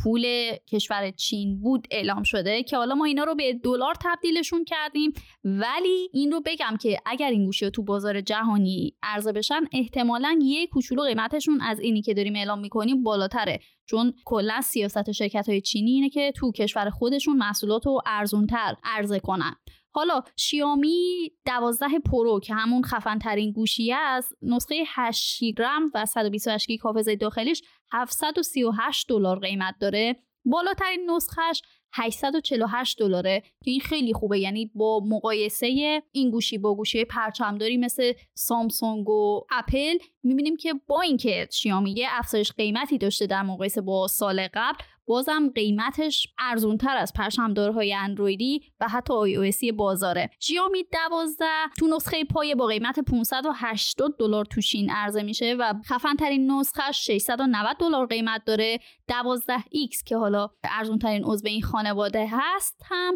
پول 0.04 0.26
کشور 0.72 1.12
چین 1.12 1.60
بود 1.60 1.88
اعلام 1.92 2.24
شده 2.24 2.64
که 2.64 2.78
حالا 2.78 2.96
ما 2.96 3.06
اینا 3.06 3.24
رو 3.24 3.36
به 3.36 3.54
دلار 3.54 3.96
تبدیلشون 4.02 4.66
کردیم. 4.66 5.14
ولی 5.44 6.10
این 6.14 6.32
رو 6.32 6.42
بگم 6.46 6.78
که 6.82 6.98
اگر 7.06 7.30
این 7.30 7.46
گوشی 7.46 7.70
تو 7.70 7.84
بازار 7.84 8.22
جهانی 8.22 8.94
عرضه 9.04 9.32
بشن 9.32 9.62
احتمالا 9.72 10.40
یه 10.42 10.68
کوچولو 10.68 11.04
قیمتشون 11.04 11.62
از 11.62 11.80
اینی 11.80 12.02
که 12.02 12.14
داریم 12.14 12.36
اعلام 12.36 12.60
می‌کنیم 12.60 13.04
بالاتره. 13.04 13.60
چون 13.86 14.14
کلا 14.26 14.62
سیاست 14.62 15.12
شرکت 15.12 15.50
های 15.50 15.62
چینی 15.62 15.92
اینه 15.92 16.10
که 16.10 16.32
تو 16.36 16.52
کشور 16.52 16.90
خودشون 16.90 17.38
محصولات 17.38 17.86
رو 17.86 18.02
ارزونتر 18.06 18.76
عرضه 18.84 19.20
کنن. 19.20 19.56
حالا 19.96 20.22
شیائومی 20.36 21.32
12 21.46 21.88
Pro 22.00 22.40
که 22.40 22.54
همون 22.54 22.84
خفن 22.84 23.20
ترین 23.20 23.52
گوشی 23.52 23.94
است 23.94 24.34
نسخه 24.42 24.84
8 24.88 25.44
رم 25.58 25.92
و 25.94 26.06
128 26.06 26.68
گیگ 26.68 26.82
حافظه 26.82 27.16
داخلیش 27.16 27.62
738 27.92 29.10
دلار 29.10 29.40
قیمت 29.40 29.76
داره. 29.80 30.16
بالاترین 30.46 31.12
نسخهش 31.12 31.62
848 31.94 33.00
دلاره 33.00 33.44
که 33.64 33.72
این 33.72 33.80
خیلی 33.80 34.14
خوبه. 34.14 34.40
یعنی 34.40 34.72
با 34.76 35.02
مقایسه 35.06 36.02
این 36.12 36.32
گوشی 36.32 36.58
با 36.58 36.76
گوشی 36.76 37.06
پرچمداری 37.06 37.78
مثل 37.78 38.14
سامسونگ 38.34 39.10
و 39.10 39.42
اپل 39.52 39.98
می‌بینیم 40.24 40.58
که 40.58 40.74
با 40.88 41.02
اینکه 41.02 41.48
شیائومی 41.52 42.06
افزایش 42.10 42.52
قیمتی 42.52 42.98
داشته 42.98 43.28
در 43.28 43.44
مقایسه 43.44 43.82
با 43.82 44.08
سال 44.08 44.48
قبل 44.54 44.84
بازم 45.06 45.50
قیمتش 45.56 46.28
ارزون 46.40 46.78
تر 46.78 46.98
از 46.98 47.14
پرچمدارهای 47.14 47.94
اندرویدی 47.94 48.62
و 48.80 48.88
حتی 48.88 49.14
آی 49.14 49.54
بازاره. 49.78 50.30
شیائومی 50.40 50.84
12 50.84 51.46
تو 51.78 51.88
نسخه 51.88 52.24
پایه 52.24 52.56
با 52.56 52.66
قیمت 52.66 53.00
580 53.00 54.16
دلار 54.20 54.46
تو 54.46 54.62
چین 54.62 54.90
عرضه 54.90 55.24
میشه 55.24 55.56
و 55.60 55.74
خفن 55.86 56.16
ترین 56.16 56.52
نسخه 56.52 56.92
690 56.92 57.78
دلار 57.80 58.06
قیمت 58.08 58.42
داره. 58.46 58.80
12X 59.12 60.04
که 60.06 60.18
حالا 60.18 60.50
ارزون 60.64 61.00
ترین 61.00 61.24
عضو 61.24 61.48
این 61.48 61.62
خانواده 61.62 62.28
هست 62.32 62.82
هم 62.86 63.16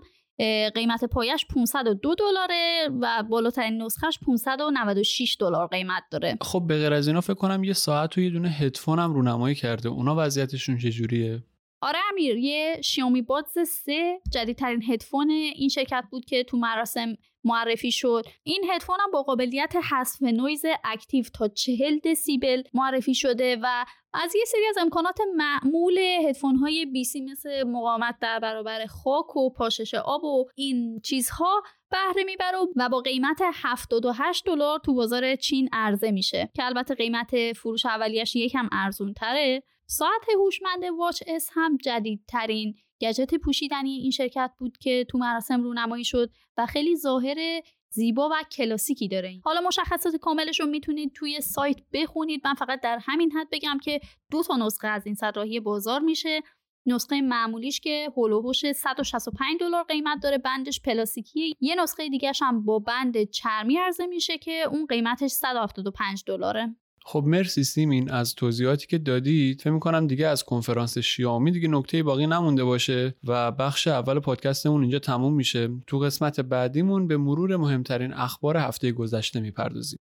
قیمت 0.75 1.05
پایش 1.05 1.45
502 1.45 2.15
دلاره 2.15 2.89
و 3.01 3.23
بالاترین 3.23 3.81
نسخهش 3.81 4.19
596 4.25 5.37
دلار 5.39 5.67
قیمت 5.67 6.03
داره. 6.11 6.37
خب 6.41 6.63
به 6.67 6.77
غیر 6.77 6.93
از 6.93 7.07
اینا 7.07 7.21
فکر 7.21 7.33
کنم 7.33 7.63
یه 7.63 7.73
ساعت 7.73 8.17
و 8.17 8.21
یه 8.21 8.29
دونه 8.29 8.49
هدفون 8.49 8.99
هم 8.99 9.13
رونمایی 9.13 9.55
کرده. 9.55 9.89
اونا 9.89 10.15
وضعیتشون 10.17 10.77
چجوریه؟ 10.77 11.43
آره 11.81 11.99
امیر 12.11 12.37
یه 12.37 12.81
شیومی 12.81 13.21
بادز 13.21 13.59
3 13.59 14.19
جدیدترین 14.33 14.83
هدفون 14.83 15.29
این 15.29 15.69
شرکت 15.69 16.03
بود 16.11 16.25
که 16.25 16.43
تو 16.43 16.57
مراسم 16.57 17.15
معرفی 17.43 17.91
شد. 17.91 18.25
این 18.43 18.65
هدفون 18.71 18.97
هم 18.99 19.11
با 19.11 19.23
قابلیت 19.23 19.73
حذف 19.91 20.21
نویز 20.21 20.65
active 20.83 21.25
تا 21.33 21.47
40 21.47 21.99
دسیبل 22.05 22.63
معرفی 22.73 23.15
شده 23.15 23.57
و 23.61 23.85
از 24.13 24.35
یه 24.35 24.45
سری 24.45 24.67
از 24.69 24.77
امکانات 24.77 25.17
معمول 25.35 25.97
هدفون 25.97 26.55
های 26.55 26.85
بی‌سیم 26.85 27.21
مثل 27.21 27.63
مقاومت 27.63 28.15
در 28.21 28.39
برابر 28.39 28.85
خاک 28.85 29.35
و 29.35 29.49
پاشش 29.49 29.93
آب 29.93 30.23
و 30.23 30.45
این 30.55 30.99
چیزها 30.99 31.63
بهره 31.91 32.23
می‌بره 32.23 32.57
و 32.75 32.89
با 32.89 32.99
قیمت 32.99 33.41
78 33.53 34.45
دلار 34.45 34.79
تو 34.79 34.93
بازار 34.93 35.35
چین 35.35 35.69
عرضه 35.73 36.11
میشه. 36.11 36.49
که 36.55 36.65
البته 36.65 36.95
قیمت 36.95 37.53
فروش 37.53 37.85
اولیش 37.85 38.35
یکم 38.35 38.69
ارزون 38.71 39.13
تره 39.13 39.63
ساعت 39.89 40.25
هوشمند 40.39 40.83
Watch 40.99 41.23
S 41.27 41.49
هم 41.53 41.77
جدیدترین 41.77 42.75
گجت 43.01 43.35
پوشیدنی 43.35 43.91
این 43.91 44.11
شرکت 44.11 44.51
بود 44.59 44.77
که 44.77 45.05
تو 45.09 45.17
مراسم 45.17 45.63
رونمایی 45.63 46.05
شد 46.05 46.29
و 46.57 46.65
خیلی 46.65 46.95
ظاهر 46.95 47.61
زیبا 47.89 48.29
و 48.31 48.43
کلاسیکی 48.51 49.07
داره 49.07 49.39
حالا 49.43 49.61
مشخصات 49.61 50.15
کاملش 50.15 50.59
رو 50.59 50.65
می‌تونید 50.65 51.11
توی 51.15 51.41
سایت 51.41 51.77
بخونید. 51.93 52.41
من 52.45 52.53
فقط 52.53 52.81
در 52.81 52.99
همین 53.01 53.31
حد 53.31 53.47
بگم 53.51 53.77
که 53.83 53.99
دو 54.31 54.43
تا 54.43 54.55
نسخه 54.55 54.87
از 54.87 55.05
این 55.05 55.15
صدراهی 55.15 55.59
بازار 55.59 55.99
میشه. 55.99 56.41
نسخه 56.85 57.21
معمولیش 57.21 57.79
که 57.79 58.09
هولوهوش 58.17 58.71
165 58.71 59.59
دلار 59.59 59.83
قیمت 59.83 60.19
داره. 60.23 60.37
بندش 60.37 60.81
پلاستیکی 60.81 61.55
یه 61.59 61.75
نسخه 61.75 62.09
دیگه 62.09 62.31
هم 62.41 62.65
با 62.65 62.79
بند 62.79 63.23
چرمی 63.23 63.77
عرضه 63.77 64.05
میشه 64.05 64.37
که 64.37 64.63
اون 64.71 64.85
قیمتش 64.85 65.31
175 65.31 66.23
دلاره. 66.27 66.75
خب 67.09 67.23
مرسی 67.27 67.63
سیمین 67.63 68.11
از 68.11 68.35
توضیحاتی 68.35 68.87
که 68.87 68.97
دادید 68.97 69.61
فکر 69.61 69.71
می‌کنم 69.71 70.07
دیگه 70.07 70.27
از 70.27 70.43
کنفرانس 70.43 70.97
شیائومی 70.97 71.51
دیگه 71.51 71.67
نکته 71.67 72.03
باقی 72.03 72.27
نمونده 72.27 72.63
باشه 72.63 73.15
و 73.23 73.51
بخش 73.51 73.87
اول 73.87 74.19
پادکستمون 74.19 74.81
اینجا 74.81 74.99
تموم 74.99 75.33
میشه. 75.33 75.69
تو 75.87 75.99
قسمت 75.99 76.39
بعدیمون 76.39 77.07
به 77.07 77.17
مرور 77.17 77.57
مهمترین 77.57 78.13
اخبار 78.13 78.57
هفته 78.57 78.91
گذشته 78.91 79.39
می‌پردازیم. 79.39 79.99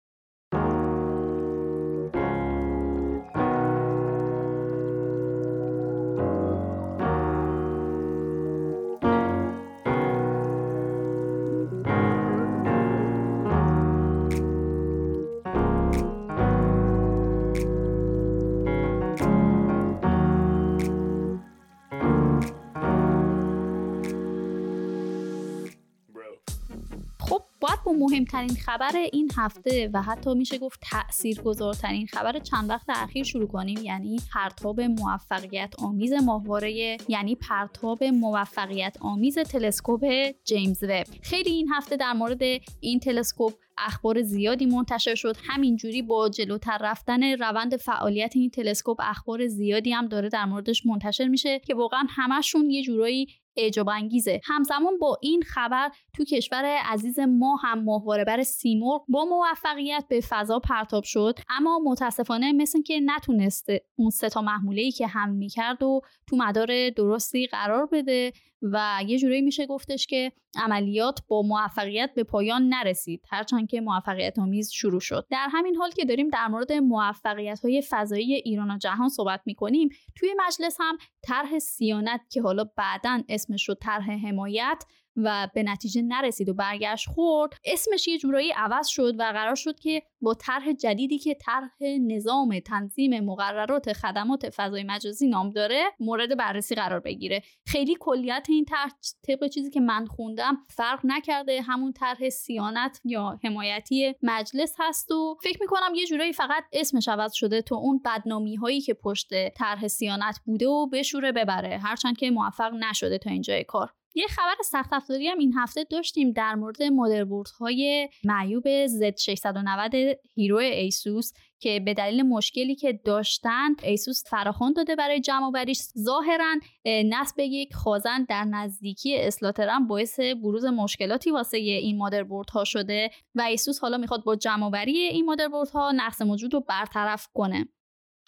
مهمترین 27.94 28.56
خبر 28.56 28.92
این 29.14 29.32
هفته 29.38 29.90
و 29.94 30.02
حتی 30.02 30.34
میشه 30.34 30.58
گفت 30.58 30.80
تاثیرگذارترین 30.92 32.08
خبر 32.08 32.40
چند 32.40 32.70
وقت 32.70 32.90
اخیر 32.90 33.24
شروع 33.24 33.48
کنیم. 33.48 33.80
یعنی 33.84 34.20
پرتاب 34.34 34.82
موفقیت 34.82 35.74
آمیز 35.80 36.14
ماهواره 36.14 36.98
یعنی 37.08 37.36
پرتاب 37.36 38.04
موفقیت 38.04 38.98
آمیز 39.00 39.40
تلسکوپ 39.40 40.06
جیمز 40.44 40.84
وب. 40.84 41.06
خیلی 41.22 41.50
این 41.50 41.70
هفته 41.74 41.98
در 41.98 42.14
مورد 42.14 42.42
این 42.80 43.00
تلسکوپ 43.00 43.54
اخبار 43.78 44.22
زیادی 44.22 44.66
منتشر 44.66 45.16
شد. 45.16 45.36
همینجوری 45.44 46.02
با 46.02 46.30
جلوتر 46.30 46.78
رفتن 46.82 47.24
روند 47.24 47.76
فعالیت 47.76 48.34
این 48.36 48.50
تلسکوپ 48.50 48.98
اخبار 49.00 49.48
زیادی 49.48 49.92
هم 49.92 50.08
داره 50.08 50.30
در 50.30 50.46
موردش 50.46 50.86
منتشر 50.86 51.28
میشه 51.28 51.60
که 51.60 51.76
واقعا 51.76 52.04
همشون 52.10 52.70
یه 52.70 52.84
جورایی 52.84 53.28
اعجاب 53.56 53.90
انگیزه. 53.90 54.42
همزمان 54.44 54.98
با 54.98 55.18
این 55.22 55.42
خبر 55.42 55.92
تو 56.14 56.24
کشور 56.24 56.66
عزیز 56.66 57.20
ما 57.20 57.56
هم 57.56 57.84
ماهواره 57.84 58.24
بر 58.24 58.44
سیمرغ 58.44 59.06
با 59.08 59.26
موفقیت 59.26 60.06
به 60.10 60.22
فضا 60.30 60.60
پرتاب 60.60 61.04
شد 61.04 61.40
اما 61.50 61.80
متاسفانه 61.86 62.54
مثل 62.54 62.82
که 62.82 63.00
نتونسته 63.06 63.82
اون 63.96 64.10
سه 64.10 64.30
تا 64.30 64.42
محموله 64.42 64.82
ای 64.82 64.92
که 64.92 65.08
هم 65.08 65.30
می‌کرد 65.30 65.84
و 65.84 66.02
تو 66.28 66.36
مدار 66.36 66.90
درستی 66.90 67.48
قرار 67.48 67.86
بده 67.92 68.34
و 68.62 69.00
یه 69.08 69.20
جورایی 69.20 69.42
میشه 69.42 69.66
گفتش 69.66 70.08
که 70.08 70.32
عملیات 70.56 71.20
با 71.28 71.42
موفقیت 71.42 72.12
به 72.16 72.24
پایان 72.24 72.70
نرسید 72.70 73.26
هرچند 73.30 73.70
که 73.70 73.82
موفقیت 73.82 74.40
آمیز 74.40 74.72
شروع 74.72 75.00
شد. 75.00 75.28
در 75.30 75.48
همین 75.52 75.76
حال 75.76 75.92
که 75.92 76.06
داریم 76.06 76.30
در 76.30 76.48
مورد 76.48 76.72
موفقیت 76.74 77.60
های 77.60 77.84
فضایی 77.90 78.34
ایران 78.34 78.72
و 78.72 78.78
جهان 78.78 79.10
صحبت 79.10 79.42
می‌کنیم 79.46 79.90
توی 80.16 80.30
مجلس 80.48 80.78
هم 80.80 80.98
طرح 81.24 81.60
سیانت 81.60 82.22
که 82.30 82.42
حالا 82.42 82.64
بعدا 82.78 83.24
اسمش 83.30 83.66
شد 83.66 83.78
طرح 83.82 84.12
حمایت 84.12 84.84
و 85.16 85.48
به 85.56 85.64
نتیجه 85.64 86.02
نرسید 86.02 86.50
و 86.50 86.54
برگشت 86.54 87.10
خورد. 87.10 87.54
اسمش 87.66 88.08
یه 88.08 88.18
جورایی 88.18 88.52
عوض 88.52 88.88
شد 88.88 89.20
و 89.20 89.24
قرار 89.24 89.56
شد 89.56 89.80
که 89.80 90.04
با 90.22 90.34
طرح 90.34 90.72
جدیدی 90.74 91.20
که 91.20 91.34
طرح 91.34 91.78
نظام 92.08 92.60
تنظیم 92.60 93.20
مقررات 93.20 93.94
خدمات 93.94 94.50
فضای 94.50 94.84
مجازی 94.84 95.28
نام 95.28 95.50
داره 95.50 95.84
مورد 96.00 96.38
بررسی 96.38 96.76
قرار 96.76 97.00
بگیره. 97.00 97.42
خیلی 97.68 97.96
کلیت 98.00 98.46
این 98.50 98.66
طرح 98.66 98.92
طبق 99.28 99.48
چیزی 99.48 99.70
که 99.70 99.80
من 99.80 100.06
خوندم 100.06 100.58
فرق 100.70 101.00
نکرده. 101.04 101.62
همون 101.62 101.94
طرح 101.94 102.30
سیانت 102.30 103.02
یا 103.06 103.40
حمایتی 103.44 104.14
مجلس 104.22 104.76
هست 104.80 105.12
و 105.12 105.38
فکر 105.44 105.58
می‌کنم 105.62 105.96
یه 105.96 106.06
جورایی 106.06 106.34
فقط 106.34 106.64
اسمش 106.74 107.08
عوض 107.08 107.34
شده 107.34 107.62
تا 107.62 107.76
اون 107.76 108.02
بدنامی 108.06 108.56
هایی 108.56 108.82
که 108.82 108.94
پشت 108.94 109.50
طرح 109.50 109.88
سیانت 109.88 110.40
بوده 110.46 110.68
و 110.68 110.88
بشوره 110.88 111.32
ببره. 111.32 111.78
هرچند 111.78 112.18
که 112.18 112.32
موفق 112.32 112.74
نشده 112.74 113.18
تا 113.18 113.30
اینجای 113.30 113.64
کار. 113.64 113.94
یه 114.16 114.28
خبر 114.28 114.56
سخت 114.66 114.94
افزاری 114.94 115.28
هم 115.28 115.38
این 115.38 115.54
هفته 115.58 115.84
داشتیم 115.84 116.32
در 116.32 116.56
مورد 116.56 116.84
مادربرد 116.84 117.48
های 117.60 118.10
معیوب 118.24 118.64
Z690 118.88 119.96
Hero 120.36 120.58
ایسوس 120.58 121.32
که 121.60 121.80
به 121.80 121.94
دلیل 121.94 122.22
مشکلی 122.22 122.76
که 122.76 123.00
داشتن 123.06 123.76
ایسوس 123.84 124.24
فراخوان 124.30 124.74
داده 124.74 124.96
برای 124.96 125.20
جمع‌آوریش 125.20 125.80
ظاهرا 125.98 126.56
نصب 126.86 127.40
یک 127.40 127.74
خازن 127.74 128.24
در 128.30 128.44
نزدیکی 128.44 129.18
اسلاترم 129.18 129.88
باعث 129.88 130.20
بروز 130.20 130.66
مشکلاتی 130.66 131.32
واسه 131.32 131.58
این 131.58 131.98
مادربرد 131.98 132.50
ها 132.50 132.64
شده 132.64 133.10
و 133.36 133.42
ایسوس 133.42 133.80
حالا 133.80 133.98
می‌خواد 133.98 134.24
با 134.24 134.36
جمع‌آوری 134.36 134.98
این 134.98 135.26
مادربرد 135.26 135.70
ها 135.70 135.92
نقص 135.92 136.22
موجود 136.22 136.54
رو 136.54 136.60
برطرف 136.60 137.28
کنه. 137.34 137.68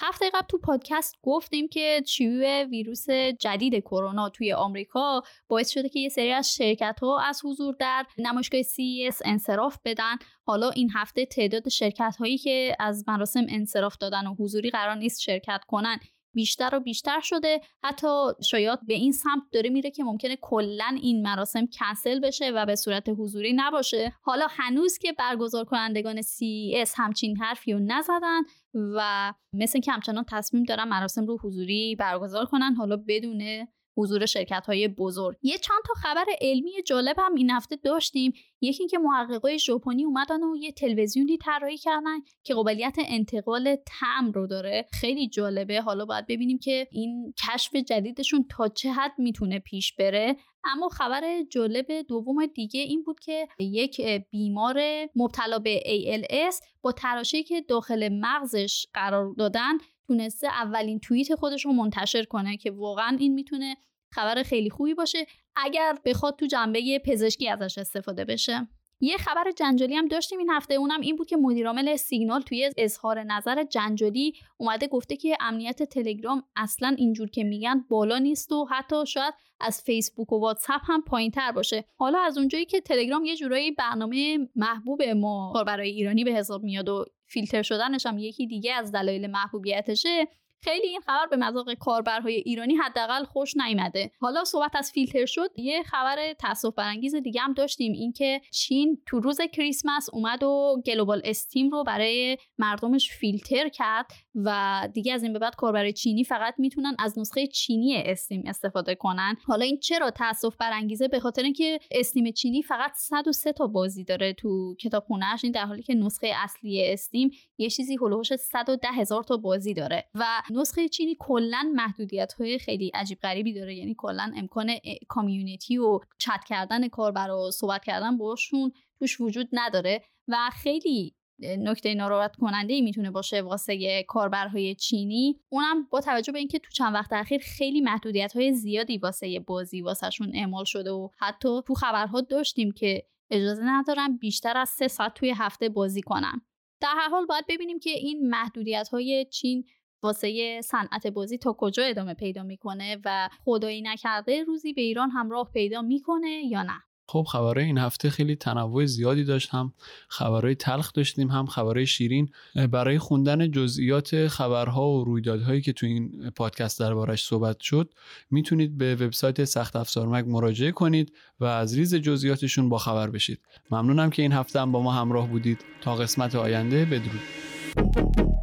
هفته 0.05 0.29
قبل 0.33 0.45
تو 0.48 0.57
پادکست 0.57 1.15
گفتیم 1.22 1.67
که 1.67 2.01
شیوع 2.07 2.63
ویروس 2.63 3.10
جدید 3.39 3.75
کرونا 3.79 4.29
توی 4.29 4.53
آمریکا 4.53 5.22
باعث 5.48 5.69
شده 5.69 5.89
که 5.89 6.00
یه 6.00 6.10
سری 6.10 6.31
از 6.31 6.55
شرکت 6.55 7.00
ها 7.01 7.19
از 7.19 7.41
حضور 7.45 7.75
در 7.79 8.05
نمایشگاه 8.17 8.62
CES 8.62 9.22
انصراف 9.25 9.77
بدن. 9.86 10.15
حالا 10.43 10.69
این 10.69 10.91
هفته 10.95 11.25
تعداد 11.25 11.69
شرکت 11.69 12.15
هایی 12.19 12.38
که 12.38 12.75
از 12.79 13.03
مراسم 13.07 13.45
انصراف 13.50 13.98
دادن 13.98 14.27
و 14.27 14.36
حضوری 14.39 14.69
قرار 14.69 14.95
نیست 14.95 15.22
شرکت 15.22 15.62
کنن 15.67 16.00
بیشتر 16.34 16.75
و 16.75 16.80
بیشتر 16.80 17.20
شده. 17.20 17.62
حتی 17.84 18.08
شاید 18.44 18.80
به 18.88 18.94
این 18.94 19.12
سمت 19.12 19.44
داره 19.52 19.70
میره 19.70 19.92
که 19.92 20.04
ممکنه 20.04 20.38
کلا 20.42 20.98
این 21.02 21.22
مراسم 21.22 21.66
کنسل 21.66 22.20
بشه 22.20 22.52
و 22.56 22.66
به 22.66 22.75
صورت 22.75 23.10
حضوری 23.10 23.54
نباشه. 23.56 24.13
حالا 24.22 24.48
هنوز 24.50 24.98
که 24.98 25.12
برگزار 25.12 25.66
کنندگان 25.66 26.22
CES 26.22 26.92
همچین 26.96 27.38
حرفی 27.38 27.74
رو 27.74 27.80
نزدن 27.80 28.42
و 28.74 29.34
مثل 29.54 29.80
که 29.80 29.92
همچنان 29.92 30.25
تصمیم 30.30 30.63
دارن 30.63 30.84
مراسم 30.88 31.25
رو 31.25 31.38
حضوری 31.44 31.96
برگزار 31.96 32.46
کنن 32.46 32.75
حالا 32.75 32.98
بدون 33.08 33.68
حضور 33.97 34.25
شرکت 34.25 34.65
های 34.67 34.88
بزرگ. 34.88 35.38
یه 35.41 35.57
چند 35.57 35.81
تا 35.88 35.93
خبر 35.93 36.25
علمی 36.41 36.71
جالب 36.85 37.15
هم 37.19 37.35
این 37.35 37.50
هفته 37.50 37.75
داشتیم. 37.75 38.33
یکی 38.62 38.83
اینکه 38.83 38.97
محققای 38.97 39.59
ژاپنی 39.59 40.05
اومدن 40.05 40.43
و 40.43 40.55
یه 40.55 40.71
تلویزیونی 40.71 41.38
طراحی 41.38 41.77
کردن 41.77 42.19
که 42.43 42.53
قابلیت 42.53 42.95
انتقال 43.07 43.75
تم 43.85 44.31
رو 44.31 44.47
داره. 44.47 44.85
خیلی 44.91 45.27
جالبه. 45.27 45.81
حالا 45.81 46.05
باید 46.05 46.27
ببینیم 46.27 46.57
که 46.57 46.88
این 46.91 47.33
کشف 47.38 47.75
جدیدشون 47.75 48.45
تا 48.50 48.67
چه 48.67 48.91
حد 48.91 49.12
می‌تونه 49.17 49.59
پیش 49.59 49.93
بره. 49.93 50.35
اما 50.65 50.89
خبر 50.89 51.43
جالب 51.50 51.86
دوم 52.08 52.46
دیگه 52.46 52.79
این 52.79 53.03
بود 53.03 53.20
که 53.20 53.48
یک 53.60 54.01
بیمار 54.32 54.82
مبتلا 55.15 55.60
به 55.60 55.79
ALS 55.86 56.55
با 56.82 56.91
تراشی 56.91 57.43
که 57.43 57.62
داخل 57.62 58.10
مغزش 58.22 58.86
قرار 58.93 59.34
دادن 59.38 59.77
تونسته 60.08 60.48
اولین 60.48 61.00
توییت 61.00 61.36
خودش 61.36 61.65
رو 61.65 61.72
منتشر 61.74 62.24
کنه 62.24 62.58
که 62.58 62.72
واقعا 62.72 63.17
این 63.20 63.34
می‌تونه 63.34 63.75
خبر 64.12 64.43
خیلی 64.43 64.70
خوبی 64.70 64.93
باشه 64.93 65.25
اگر 65.55 65.98
بخواد 66.05 66.36
تو 66.36 66.46
جنبه 66.46 67.00
پزشکی 67.05 67.50
ازش 67.50 67.77
استفاده 67.77 68.25
بشه. 68.25 68.67
یه 69.00 69.17
خبر 69.17 69.51
جنجالی 69.51 69.95
هم 69.95 70.07
داشتیم 70.07 70.39
این 70.39 70.50
هفته 70.50 70.73
اونم 70.73 71.01
این 71.01 71.15
بود 71.15 71.27
که 71.27 71.38
مدیرعامل 71.38 71.95
سیگنال 71.95 72.41
توی 72.41 72.71
اظهار 72.77 73.23
نظر 73.23 73.63
جنجالی 73.63 74.33
اومده 74.57 74.88
گفته 74.88 75.15
که 75.15 75.38
امنیت 75.39 75.83
تلگرام 75.83 76.43
اصلا 76.55 76.95
اینجور 76.97 77.29
که 77.29 77.43
میگن 77.43 77.85
بالا 77.89 78.17
نیست 78.17 78.51
و 78.51 78.65
حتی 78.65 79.05
شاید 79.05 79.33
از 79.59 79.81
فیسبوک 79.81 80.33
و 80.33 80.39
واتساپ 80.39 80.81
هم 80.83 81.01
پایین 81.01 81.31
تر 81.31 81.51
باشه. 81.51 81.85
حالا 81.95 82.19
از 82.19 82.38
اونجایی 82.38 82.65
که 82.65 82.81
تلگرام 82.81 83.25
یه 83.25 83.35
جورایی 83.35 83.71
برنامه 83.71 84.38
محبوب 84.55 85.03
ما 85.03 85.63
برای 85.67 85.89
ایرانی 85.89 86.23
به 86.23 86.31
حساب 86.31 86.63
میاد 86.63 86.89
و 86.89 87.05
فیلتر 87.27 87.62
شدنش 87.62 88.05
هم 88.05 88.17
یکی 88.17 88.47
دیگه 88.47 88.73
از 88.73 88.91
دلایل 88.91 89.27
محبوبیتشه 89.27 90.27
خیلی 90.63 90.88
این 90.88 91.01
خبر 91.01 91.27
به 91.32 91.38
مذاق 91.38 91.74
کاربرهای 91.74 92.36
ایرانی 92.36 92.75
حداقل 92.75 93.24
خوش 93.24 93.58
نیامده. 93.58 94.12
حالا 94.20 94.43
صحبت 94.43 94.75
از 94.75 94.91
فیلتر 94.91 95.25
شد 95.25 95.50
یه 95.55 95.84
خبر 95.84 96.34
تاسف 96.34 96.74
برانگیز 96.75 97.15
دیگه 97.15 97.41
هم 97.41 97.53
داشتیم 97.53 97.93
اینکه 97.93 98.41
چین 98.51 99.01
تو 99.05 99.20
روز 99.20 99.41
کریسمس 99.53 100.10
اومد 100.13 100.43
و 100.43 100.82
گلوبال 100.86 101.22
استیم 101.25 101.70
رو 101.70 101.84
برای 101.84 102.38
مردمش 102.58 103.12
فیلتر 103.12 103.70
کرد 103.70 104.12
و 104.36 104.89
دیگه 104.93 105.13
از 105.13 105.24
این 105.24 105.34
به 105.34 105.39
بعد 105.39 105.55
کاربر 105.55 105.91
چینی 105.91 106.24
فقط 106.24 106.55
می‌تونن 106.58 106.96
از 107.00 107.20
نسخه 107.20 107.48
چینی 107.48 107.96
استیم 107.96 108.43
استفاده 108.48 108.96
کنن. 108.96 109.36
حالا 109.46 109.65
این 109.65 109.79
چرا 109.79 110.12
تاسف 110.12 110.55
برانگیزه 110.58 111.08
به 111.08 111.20
خاطر 111.20 111.43
اینکه 111.43 111.79
استیم 111.91 112.32
چینی 112.32 112.62
فقط 112.62 112.91
103 112.96 113.51
تا 113.51 113.67
بازی 113.67 114.03
داره 114.03 114.34
تو 114.34 114.75
کتابخونه‌اش 114.82 115.43
این 115.43 115.53
در 115.53 115.65
حالی 115.65 115.84
که 115.84 115.93
نسخه 115.93 116.32
اصلی 116.43 116.91
استیم 116.93 117.32
یه 117.58 117.70
چیزی 117.70 117.98
هلوش 118.01 118.34
110 118.34 118.88
هزار 118.88 119.24
تا 119.24 119.38
بازی 119.38 119.74
داره 119.74 120.05
و 120.15 120.25
نسخه 120.53 120.89
چینی 120.89 121.15
کلا 121.19 121.72
محدودیت 121.75 122.33
های 122.33 122.60
خیلی 122.60 122.91
عجیب 122.93 123.19
غریبی 123.19 123.53
داره. 123.53 123.75
یعنی 123.75 123.95
کلا 123.98 124.31
امکان 124.36 124.72
کامیونیتی 125.07 125.77
و 125.77 126.00
چت 126.17 126.43
کردن 126.48 126.88
کاربر 126.88 127.31
و 127.31 127.51
صحبت 127.51 127.83
کردن 127.83 128.17
باشون 128.17 128.72
توش 129.00 129.22
وجود 129.22 129.50
نداره 129.51 130.01
و 130.27 130.50
خیلی 130.53 131.15
نکته 131.39 131.93
ناراحت 131.93 132.36
کننده 132.36 132.74
ای 132.74 132.81
می‌تونه 132.81 133.12
باشه 133.12 133.41
واسه 133.41 134.03
کاربرهای 134.03 134.75
چینی. 134.75 135.39
اونم 135.50 135.88
با 135.91 136.01
توجه 136.01 136.31
به 136.31 136.39
اینکه 136.39 136.60
تو 136.60 136.72
چند 136.72 136.93
وقت 136.93 137.13
اخیر 137.13 137.41
خیلی 137.41 137.81
محدودیت 137.81 138.33
های 138.33 138.53
زیادی 138.53 138.98
واسه 138.98 139.39
بازی 139.39 139.81
واسهشون 139.81 140.31
اعمال 140.33 140.63
شده 140.63 140.91
و 140.91 141.10
حتی 141.19 141.62
تو 141.67 141.74
خبرها 141.74 142.22
داشتیم 142.22 142.72
که 142.72 143.03
اجازه 143.31 143.62
ندارن 143.65 144.17
بیشتر 144.17 144.57
از 144.57 144.69
سه 144.69 144.88
ساعت 144.88 145.13
توی 145.13 145.33
هفته 145.38 145.69
بازی 145.69 146.01
کنن. 146.01 146.41
در 146.81 146.93
هر 146.98 147.10
حال 147.10 147.25
باید 147.25 147.45
ببینیم 147.50 147.79
که 147.79 147.89
این 147.89 148.29
محدودیت 148.29 148.88
های 148.88 149.25
چین 149.25 149.65
واسه 150.03 150.62
صنعت 150.63 151.07
بازی 151.07 151.38
تا 151.38 151.55
کجا 151.57 151.84
ادامه 151.84 152.13
پیدا 152.13 152.43
می‌کنه 152.43 152.97
و 153.06 153.30
خدایی 153.45 153.82
نکرده 153.82 154.43
روزی 154.43 154.73
به 154.73 154.82
ایران 154.82 155.10
هم 155.10 155.30
راه 155.30 155.49
پیدا 155.54 155.82
می‌کنه 155.82 156.41
یا 156.49 156.63
نه؟ 156.63 156.84
خب 157.08 157.25
خبرهای 157.32 157.65
این 157.65 157.78
هفته 157.78 158.10
خیلی 158.10 158.36
تنوع 158.36 158.86
زیادی 158.86 159.23
داشت 159.23 159.49
هم 159.49 159.73
خبرهای 160.08 160.56
تلخ 160.56 160.93
داشتیم 160.93 161.28
هم 161.28 161.45
خبرهای 161.45 161.86
شیرین. 161.86 162.30
برای 162.71 162.99
خوندن 162.99 163.51
جزئیات 163.51 164.28
خبرها 164.28 164.89
و 164.89 165.04
رویدادهایی 165.04 165.62
که 165.62 165.73
تو 165.73 165.86
این 165.86 166.32
پادکست 166.36 166.80
دربارش 166.80 167.23
صحبت 167.23 167.60
شد 167.60 167.93
می‌تونید 168.32 168.78
به 168.78 168.95
وبسایت 168.95 169.43
سخت 169.43 169.75
افزار 169.75 170.08
مگ 170.08 170.25
مراجعه 170.28 170.71
کنید 170.71 171.13
و 171.39 171.45
از 171.45 171.78
ریز 171.78 171.95
جزئیاتشون 171.95 172.69
با 172.69 172.78
خبر 172.78 173.10
بشید. 173.10 173.39
ممنونم 173.71 174.10
که 174.10 174.21
این 174.21 174.32
هفته 174.32 174.62
هم 174.62 174.71
با 174.71 174.82
ما 174.82 174.91
همراه 174.91 175.28
بودید. 175.28 175.65
تا 175.82 175.95
قسمت 175.95 176.36
آینده 176.36 176.86
بدرود. 176.86 178.42